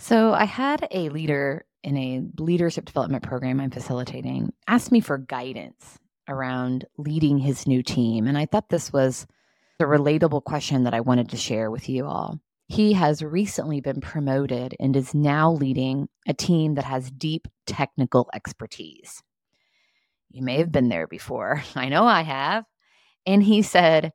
So 0.00 0.32
I 0.32 0.44
had 0.46 0.88
a 0.90 1.10
leader 1.10 1.66
in 1.84 1.94
a 1.98 2.22
leadership 2.42 2.86
development 2.86 3.22
program 3.22 3.60
I'm 3.60 3.70
facilitating 3.70 4.50
ask 4.66 4.90
me 4.90 5.00
for 5.00 5.18
guidance 5.18 5.98
around 6.26 6.86
leading 6.96 7.36
his 7.36 7.66
new 7.66 7.82
team. 7.82 8.26
And 8.26 8.38
I 8.38 8.46
thought 8.46 8.70
this 8.70 8.90
was 8.94 9.26
a 9.78 9.84
relatable 9.84 10.44
question 10.44 10.84
that 10.84 10.94
I 10.94 11.00
wanted 11.00 11.28
to 11.28 11.36
share 11.36 11.70
with 11.70 11.86
you 11.90 12.06
all. 12.06 12.40
He 12.66 12.94
has 12.94 13.22
recently 13.22 13.82
been 13.82 14.00
promoted 14.00 14.74
and 14.80 14.96
is 14.96 15.12
now 15.14 15.52
leading 15.52 16.08
a 16.26 16.32
team 16.32 16.76
that 16.76 16.84
has 16.84 17.10
deep 17.10 17.46
technical 17.66 18.30
expertise. 18.32 19.22
You 20.30 20.42
may 20.42 20.56
have 20.56 20.72
been 20.72 20.88
there 20.88 21.08
before. 21.08 21.62
I 21.74 21.90
know 21.90 22.04
I 22.04 22.22
have. 22.22 22.64
And 23.26 23.42
he 23.42 23.60
said, 23.60 24.14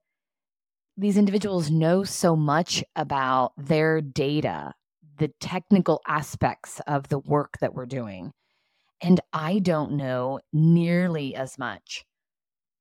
these 0.97 1.17
individuals 1.17 1.69
know 1.69 2.03
so 2.03 2.35
much 2.35 2.83
about 2.95 3.51
their 3.55 4.01
data 4.01 4.73
the 5.17 5.31
technical 5.39 6.01
aspects 6.07 6.81
of 6.87 7.07
the 7.07 7.19
work 7.19 7.57
that 7.61 7.73
we're 7.73 7.85
doing. 7.85 8.31
And 9.01 9.19
I 9.33 9.59
don't 9.59 9.93
know 9.93 10.39
nearly 10.53 11.35
as 11.35 11.57
much, 11.57 12.05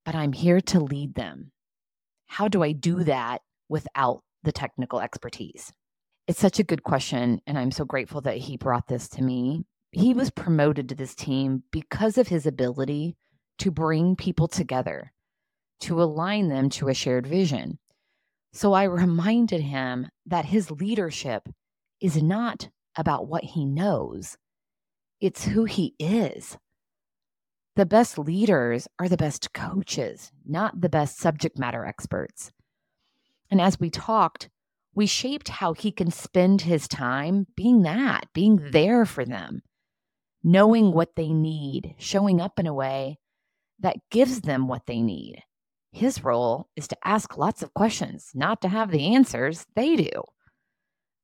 but 0.04 0.14
I'm 0.14 0.32
here 0.32 0.60
to 0.60 0.80
lead 0.80 1.14
them. 1.14 1.52
How 2.26 2.48
do 2.48 2.62
I 2.62 2.72
do 2.72 3.04
that 3.04 3.42
without 3.68 4.22
the 4.42 4.52
technical 4.52 5.00
expertise? 5.00 5.72
It's 6.26 6.40
such 6.40 6.58
a 6.58 6.64
good 6.64 6.82
question. 6.82 7.40
And 7.46 7.58
I'm 7.58 7.70
so 7.70 7.84
grateful 7.84 8.20
that 8.22 8.38
he 8.38 8.56
brought 8.56 8.88
this 8.88 9.08
to 9.10 9.22
me. 9.22 9.64
He 9.92 10.14
was 10.14 10.30
promoted 10.30 10.88
to 10.88 10.94
this 10.94 11.14
team 11.14 11.62
because 11.70 12.18
of 12.18 12.28
his 12.28 12.46
ability 12.46 13.16
to 13.58 13.70
bring 13.70 14.16
people 14.16 14.48
together, 14.48 15.12
to 15.80 16.02
align 16.02 16.48
them 16.48 16.68
to 16.70 16.88
a 16.88 16.94
shared 16.94 17.26
vision. 17.26 17.78
So 18.52 18.72
I 18.72 18.84
reminded 18.84 19.60
him 19.60 20.08
that 20.26 20.46
his 20.46 20.70
leadership 20.70 21.48
is 22.04 22.22
not 22.22 22.68
about 22.98 23.26
what 23.26 23.42
he 23.42 23.64
knows, 23.64 24.36
it's 25.22 25.46
who 25.46 25.64
he 25.64 25.94
is. 25.98 26.58
The 27.76 27.86
best 27.86 28.18
leaders 28.18 28.86
are 28.98 29.08
the 29.08 29.16
best 29.16 29.54
coaches, 29.54 30.30
not 30.46 30.82
the 30.82 30.90
best 30.90 31.18
subject 31.18 31.58
matter 31.58 31.86
experts. 31.86 32.52
And 33.50 33.58
as 33.58 33.80
we 33.80 33.88
talked, 33.88 34.50
we 34.94 35.06
shaped 35.06 35.48
how 35.48 35.72
he 35.72 35.90
can 35.90 36.10
spend 36.10 36.60
his 36.60 36.86
time 36.86 37.46
being 37.56 37.82
that, 37.84 38.26
being 38.34 38.60
there 38.70 39.06
for 39.06 39.24
them, 39.24 39.62
knowing 40.42 40.92
what 40.92 41.16
they 41.16 41.32
need, 41.32 41.94
showing 41.96 42.38
up 42.38 42.58
in 42.58 42.66
a 42.66 42.74
way 42.74 43.18
that 43.80 43.96
gives 44.10 44.42
them 44.42 44.68
what 44.68 44.84
they 44.84 45.00
need. 45.00 45.42
His 45.90 46.22
role 46.22 46.68
is 46.76 46.86
to 46.88 46.98
ask 47.02 47.38
lots 47.38 47.62
of 47.62 47.72
questions, 47.72 48.30
not 48.34 48.60
to 48.60 48.68
have 48.68 48.90
the 48.90 49.14
answers. 49.14 49.64
They 49.74 49.96
do 49.96 50.10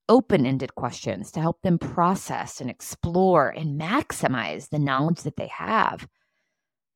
open 0.09 0.45
ended 0.45 0.75
questions 0.75 1.31
to 1.31 1.39
help 1.39 1.61
them 1.61 1.77
process 1.77 2.61
and 2.61 2.69
explore 2.69 3.49
and 3.49 3.79
maximize 3.79 4.69
the 4.69 4.79
knowledge 4.79 5.21
that 5.21 5.37
they 5.37 5.47
have. 5.47 6.07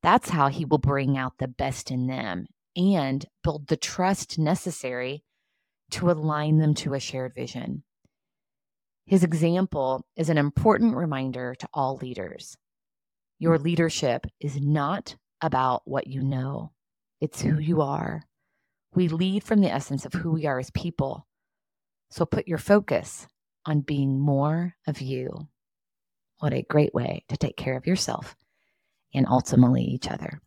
That's 0.02 0.30
how 0.30 0.48
he 0.48 0.64
will 0.64 0.78
bring 0.78 1.16
out 1.16 1.38
the 1.38 1.48
best 1.48 1.90
in 1.90 2.06
them 2.06 2.46
and 2.76 3.24
build 3.42 3.68
the 3.68 3.76
trust 3.76 4.38
necessary 4.38 5.24
to 5.90 6.10
align 6.10 6.58
them 6.58 6.74
to 6.74 6.94
a 6.94 7.00
shared 7.00 7.34
vision. 7.34 7.82
His 9.06 9.22
example 9.22 10.04
is 10.16 10.28
an 10.28 10.38
important 10.38 10.96
reminder 10.96 11.54
to 11.54 11.68
all 11.72 11.96
leaders. 11.96 12.56
Your 13.38 13.58
leadership 13.58 14.26
is 14.40 14.60
not 14.60 15.16
about 15.40 15.82
what 15.84 16.06
you 16.06 16.22
know, 16.22 16.72
it's 17.20 17.40
who 17.40 17.58
you 17.58 17.82
are. 17.82 18.22
We 18.94 19.08
lead 19.08 19.44
from 19.44 19.60
the 19.60 19.72
essence 19.72 20.04
of 20.04 20.14
who 20.14 20.32
we 20.32 20.46
are 20.46 20.58
as 20.58 20.70
people 20.70 21.26
so 22.10 22.24
put 22.24 22.48
your 22.48 22.58
focus 22.58 23.26
on 23.64 23.80
being 23.80 24.18
more 24.18 24.74
of 24.86 25.00
you. 25.00 25.48
What 26.38 26.52
a 26.52 26.62
great 26.62 26.94
way 26.94 27.24
to 27.28 27.36
take 27.36 27.56
care 27.56 27.76
of 27.76 27.86
yourself 27.86 28.36
and 29.14 29.26
ultimately 29.26 29.82
each 29.82 30.08
other. 30.08 30.40